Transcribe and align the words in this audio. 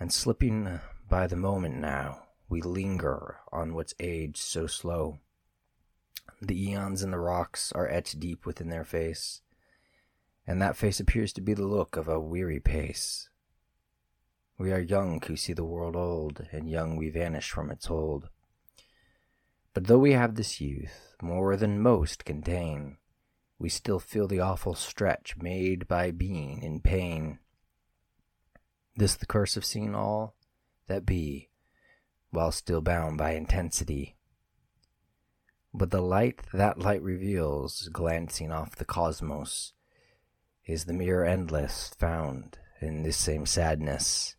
And 0.00 0.12
slipping 0.12 0.80
by 1.08 1.28
the 1.28 1.36
moment 1.36 1.76
now, 1.76 2.24
we 2.48 2.62
linger 2.62 3.38
on 3.52 3.74
what's 3.74 3.94
aged 4.00 4.38
so 4.38 4.66
slow. 4.66 5.20
The 6.40 6.70
eons 6.70 7.04
in 7.04 7.12
the 7.12 7.20
rocks 7.20 7.70
are 7.70 7.88
etched 7.88 8.18
deep 8.18 8.44
within 8.44 8.70
their 8.70 8.84
face, 8.84 9.40
and 10.48 10.60
that 10.60 10.76
face 10.76 10.98
appears 10.98 11.32
to 11.34 11.40
be 11.40 11.54
the 11.54 11.64
look 11.64 11.96
of 11.96 12.08
a 12.08 12.18
weary 12.18 12.58
pace. 12.58 13.28
We 14.58 14.72
are 14.72 14.80
young 14.80 15.22
who 15.22 15.36
see 15.36 15.52
the 15.52 15.64
world 15.64 15.94
old, 15.94 16.48
and 16.50 16.68
young 16.68 16.96
we 16.96 17.08
vanish 17.08 17.52
from 17.52 17.70
its 17.70 17.86
hold. 17.86 18.28
But 19.74 19.86
though 19.86 19.98
we 19.98 20.12
have 20.12 20.34
this 20.34 20.60
youth, 20.60 21.14
more 21.22 21.56
than 21.56 21.80
most 21.80 22.24
contain, 22.24 22.98
we 23.58 23.68
still 23.68 23.98
feel 23.98 24.28
the 24.28 24.40
awful 24.40 24.74
stretch 24.74 25.36
made 25.38 25.88
by 25.88 26.10
being 26.10 26.62
in 26.62 26.80
pain. 26.80 27.38
This 28.96 29.14
the 29.14 29.26
curse 29.26 29.56
of 29.56 29.64
seeing 29.64 29.94
all 29.94 30.34
that 30.88 31.06
be, 31.06 31.48
while 32.30 32.52
still 32.52 32.82
bound 32.82 33.16
by 33.16 33.32
intensity. 33.32 34.16
But 35.72 35.90
the 35.90 36.02
light 36.02 36.42
that 36.52 36.78
light 36.78 37.02
reveals, 37.02 37.88
glancing 37.88 38.52
off 38.52 38.76
the 38.76 38.84
cosmos, 38.84 39.72
is 40.66 40.84
the 40.84 40.92
mirror 40.92 41.24
endless 41.24 41.94
found 41.98 42.58
in 42.80 43.04
this 43.04 43.16
same 43.16 43.46
sadness. 43.46 44.36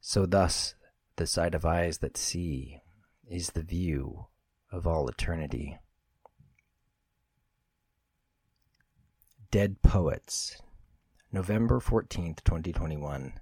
So 0.00 0.26
thus 0.26 0.74
the 1.16 1.26
sight 1.26 1.54
of 1.54 1.64
eyes 1.64 1.98
that 1.98 2.18
see 2.18 2.82
is 3.28 3.50
the 3.50 3.62
view 3.62 4.26
of 4.70 4.86
all 4.86 5.08
eternity. 5.08 5.76
Dead 9.50 9.82
Poets, 9.82 10.62
November 11.32 11.80
14th, 11.80 12.44
2021. 12.44 13.40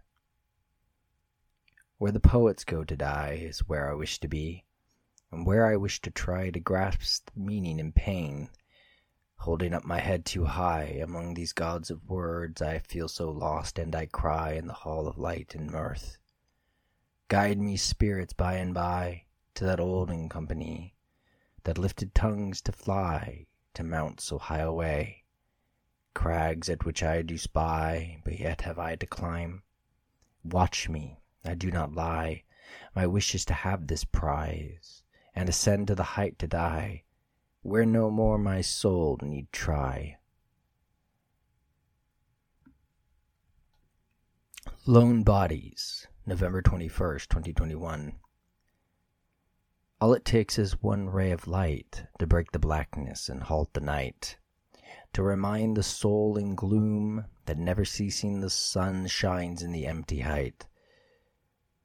Where 1.99 2.13
the 2.13 2.21
poets 2.21 2.65
go 2.65 2.83
to 2.83 2.97
die 2.97 3.39
is 3.43 3.69
where 3.69 3.91
I 3.91 3.95
wish 3.95 4.21
to 4.21 4.29
be, 4.29 4.65
and 5.31 5.45
where 5.47 5.67
I 5.67 5.77
wish 5.77 6.01
to 6.03 6.11
try 6.11 6.49
to 6.49 6.61
grasp 6.61 7.31
the 7.35 7.41
meaning 7.41 7.79
in 7.79 7.93
pain. 7.93 8.49
Holding 9.37 9.75
up 9.75 9.85
my 9.85 10.01
head 10.01 10.25
too 10.25 10.47
high 10.47 10.99
among 11.03 11.35
these 11.35 11.53
gods 11.53 11.91
of 11.91 12.09
words, 12.09 12.63
I 12.63 12.79
feel 12.79 13.09
so 13.09 13.31
lost 13.31 13.79
and 13.79 13.95
I 13.95 14.07
cry 14.07 14.53
in 14.53 14.67
the 14.67 14.73
hall 14.73 15.07
of 15.07 15.19
light 15.19 15.55
and 15.55 15.71
mirth. 15.71 16.17
Guide 17.29 17.59
me, 17.59 17.77
spirits, 17.77 18.33
by 18.33 18.55
and 18.55 18.73
by 18.73 19.25
to 19.55 19.65
that 19.65 19.81
olden 19.81 20.29
company 20.29 20.95
that 21.65 21.79
lifted 21.79 22.15
tongues 22.15 22.61
to 22.63 22.73
fly, 22.73 23.47
to 23.75 23.83
mount 23.83 24.21
so 24.21 24.39
high 24.39 24.61
away. 24.61 25.25
Crags 26.15 26.69
at 26.69 26.85
which 26.85 27.03
I 27.03 27.23
do 27.23 27.39
spy, 27.39 28.21
but 28.25 28.39
yet 28.39 28.63
have 28.63 28.79
I 28.79 28.97
to 28.97 29.07
climb. 29.07 29.63
Watch 30.45 30.89
me, 30.89 31.19
I 31.45 31.55
do 31.55 31.71
not 31.71 31.95
lie. 31.95 32.45
My 32.95 33.07
wish 33.07 33.35
is 33.35 33.45
to 33.47 33.55
have 33.55 33.87
this 33.87 34.05
prize, 34.05 35.03
and 35.35 35.49
ascend 35.49 35.89
to 35.89 35.95
the 35.95 36.03
height 36.03 36.39
to 36.39 36.47
die, 36.47 37.05
where 37.63 37.87
no 37.87 38.11
more 38.11 38.39
my 38.39 38.61
soul 38.61 39.19
need 39.23 39.51
try. 39.53 40.19
Lone 44.87 45.23
Bodies, 45.23 46.07
November 46.27 46.61
21st, 46.61 47.29
2021. 47.29 48.13
All 50.01 50.13
it 50.13 50.25
takes 50.25 50.59
is 50.59 50.83
one 50.83 51.09
ray 51.09 51.31
of 51.31 51.47
light 51.47 52.07
to 52.19 52.27
break 52.27 52.51
the 52.53 52.59
blackness 52.59 53.29
and 53.29 53.43
halt 53.43 53.73
the 53.75 53.81
night, 53.81 54.39
to 55.13 55.23
remind 55.23 55.77
the 55.77 55.83
soul 55.83 56.37
in 56.37 56.55
gloom 56.55 57.27
that 57.47 57.59
never 57.59 57.85
ceasing 57.85 58.41
the 58.41 58.51
sun 58.51 59.07
shines 59.07 59.63
in 59.63 59.71
the 59.71 59.87
empty 59.87 60.21
height. 60.21 60.67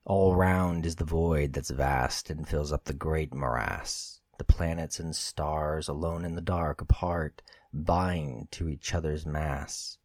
All 0.06 0.36
round 0.36 0.88
is 0.88 0.96
the 0.96 1.06
void 1.06 1.54
that's 1.54 1.70
vast 1.70 2.32
and 2.32 2.48
fills 2.48 2.74
up 2.74 2.86
the 2.86 2.94
great 2.94 3.34
morass. 3.34 4.22
The 4.40 4.44
planets 4.44 5.00
and 5.00 5.16
stars 5.16 5.88
alone 5.88 6.26
in 6.26 6.34
the 6.34 6.42
dark 6.42 6.82
apart 6.82 7.44
bind 7.72 8.52
to 8.54 8.70
each 8.70 8.96
other's 8.96 9.26
mass. 9.26 10.00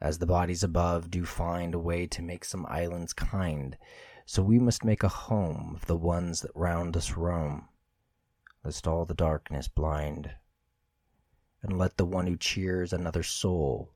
As 0.00 0.18
the 0.18 0.26
bodies 0.26 0.62
above 0.62 1.10
do 1.10 1.24
find 1.24 1.74
a 1.74 1.78
way 1.78 2.06
to 2.06 2.22
make 2.22 2.44
some 2.44 2.66
islands 2.68 3.12
kind, 3.12 3.78
so 4.26 4.42
we 4.42 4.58
must 4.58 4.84
make 4.84 5.02
a 5.02 5.08
home 5.08 5.72
of 5.74 5.86
the 5.86 5.96
ones 5.96 6.42
that 6.42 6.50
round 6.54 6.96
us 6.96 7.12
roam, 7.12 7.68
lest 8.62 8.86
all 8.86 9.06
the 9.06 9.14
darkness 9.14 9.68
blind. 9.68 10.32
And 11.62 11.78
let 11.78 11.96
the 11.96 12.04
one 12.04 12.26
who 12.26 12.36
cheers 12.36 12.92
another 12.92 13.22
soul 13.22 13.94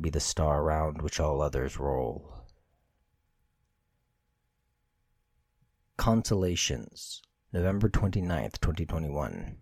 be 0.00 0.08
the 0.08 0.20
star 0.20 0.62
round 0.62 1.02
which 1.02 1.18
all 1.18 1.42
others 1.42 1.78
roll. 1.78 2.32
Consolations, 5.96 7.22
November 7.52 7.88
29th, 7.88 8.60
2021. 8.60 9.58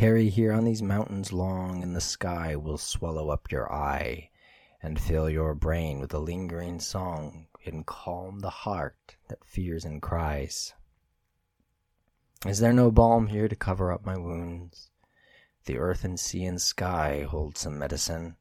Tarry 0.00 0.30
here 0.30 0.54
on 0.54 0.64
these 0.64 0.80
mountains 0.80 1.30
long, 1.30 1.82
and 1.82 1.94
the 1.94 2.00
sky 2.00 2.56
will 2.56 2.78
swallow 2.78 3.28
up 3.28 3.52
your 3.52 3.70
eye, 3.70 4.30
and 4.82 4.98
fill 4.98 5.28
your 5.28 5.54
brain 5.54 6.00
with 6.00 6.14
a 6.14 6.18
lingering 6.18 6.80
song 6.80 7.48
and 7.66 7.84
calm 7.84 8.38
the 8.38 8.48
heart 8.48 9.16
that 9.28 9.44
fears 9.44 9.84
and 9.84 10.00
cries. 10.00 10.72
Is 12.46 12.60
there 12.60 12.72
no 12.72 12.90
balm 12.90 13.26
here 13.26 13.46
to 13.46 13.54
cover 13.54 13.92
up 13.92 14.06
my 14.06 14.16
wounds? 14.16 14.88
The 15.66 15.76
earth 15.76 16.02
and 16.02 16.18
sea 16.18 16.46
and 16.46 16.62
sky 16.62 17.26
hold 17.28 17.58
some 17.58 17.78
medicine, 17.78 18.36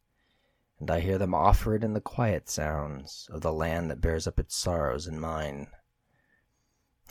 and 0.80 0.90
I 0.90 1.02
hear 1.02 1.18
them 1.18 1.34
offer 1.34 1.76
it 1.76 1.84
in 1.84 1.92
the 1.92 2.00
quiet 2.00 2.48
sounds 2.48 3.28
of 3.34 3.42
the 3.42 3.52
land 3.52 3.92
that 3.92 4.00
bears 4.00 4.28
up 4.28 4.40
its 4.40 4.56
sorrows 4.56 5.08
and 5.08 5.20
mine. 5.20 5.68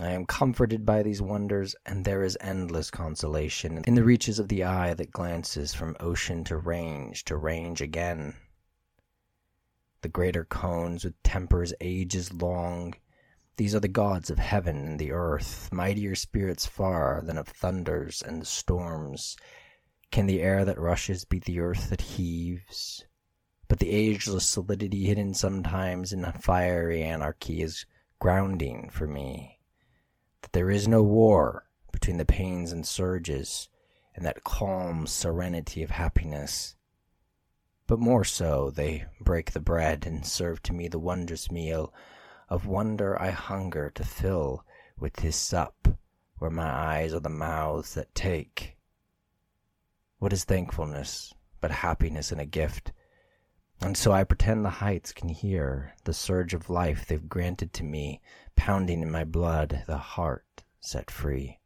I 0.01 0.11
am 0.11 0.27
comforted 0.27 0.87
by 0.87 1.03
these 1.03 1.21
wonders, 1.21 1.75
and 1.85 2.05
there 2.05 2.23
is 2.23 2.39
endless 2.41 2.91
consolation 2.91 3.83
in 3.87 3.95
the 3.95 4.05
reaches 4.05 4.39
of 4.39 4.49
the 4.49 4.65
eye 4.65 4.95
that 4.95 5.11
glances 5.11 5.75
from 5.75 5.97
ocean 6.01 6.45
to 6.45 6.57
range 6.57 7.25
to 7.25 7.37
range 7.37 7.81
again 7.81 8.35
the 10.01 10.09
greater 10.09 10.45
cones 10.45 11.05
with 11.05 11.21
tempers 11.23 11.75
ages 11.81 12.33
long. 12.33 12.95
These 13.57 13.75
are 13.75 13.81
the 13.81 13.89
gods 13.89 14.31
of 14.31 14.39
heaven 14.39 14.77
and 14.77 14.99
the 14.99 15.11
earth, 15.11 15.73
mightier 15.73 16.15
spirits 16.15 16.67
far 16.67 17.21
than 17.25 17.37
of 17.37 17.49
thunders 17.49 18.23
and 18.23 18.47
storms. 18.47 19.37
Can 20.13 20.27
the 20.27 20.41
air 20.41 20.65
that 20.65 20.79
rushes 20.79 21.25
beat 21.25 21.45
the 21.47 21.59
earth 21.59 21.91
that 21.91 22.01
heaves? 22.01 23.05
But 23.67 23.81
the 23.81 23.91
ageless 23.91 24.47
solidity 24.47 25.07
hidden 25.07 25.35
sometimes 25.35 26.13
in 26.13 26.25
fiery 26.41 27.03
anarchy 27.03 27.61
is 27.61 27.85
grounding 28.21 28.89
for 28.91 29.07
me. 29.07 29.58
That 30.49 30.55
there 30.55 30.71
is 30.71 30.89
no 30.89 31.03
war 31.03 31.69
between 31.93 32.17
the 32.17 32.25
pains 32.25 32.73
and 32.73 32.87
surges, 32.87 33.69
and 34.15 34.25
that 34.25 34.45
calm 34.45 35.07
serenity 35.07 35.83
of 35.83 35.91
happiness 35.91 36.75
but 37.89 37.99
more 37.99 38.23
so 38.23 38.71
they 38.71 39.07
break 39.19 39.53
the 39.53 39.61
bread 39.61 40.07
and 40.07 40.25
serve 40.25 40.63
to 40.63 40.75
me 40.75 40.87
the 40.89 40.99
wondrous 40.99 41.51
meal 41.51 41.93
of 42.49 42.67
wonder 42.67 43.21
I 43.21 43.31
hunger 43.31 43.91
to 43.95 44.05
fill 44.05 44.65
with 44.99 45.21
his 45.21 45.35
sup, 45.35 45.99
where 46.37 46.51
my 46.51 46.69
eyes 46.71 47.15
are 47.15 47.21
the 47.21 47.31
mouths 47.31 47.95
that 47.95 48.15
take. 48.15 48.77
What 50.19 50.35
is 50.35 50.45
thankfulness 50.45 51.33
but 51.63 51.71
happiness 51.71 52.31
and 52.31 52.41
a 52.41 52.47
gift? 52.47 52.93
And 53.81 53.97
so 53.97 54.13
I 54.13 54.25
pretend 54.25 54.65
the 54.65 54.71
heights 54.71 55.13
can 55.13 55.29
hear 55.29 55.95
the 56.05 56.13
surge 56.13 56.53
of 56.53 56.69
life 56.69 57.07
they've 57.07 57.29
granted 57.29 57.73
to 57.75 57.85
me, 57.85 58.21
pounding 58.57 59.03
in 59.03 59.11
my 59.11 59.25
blood, 59.25 59.85
the 59.87 59.99
heart 59.99 60.65
set 60.81 61.11
free. 61.11 61.58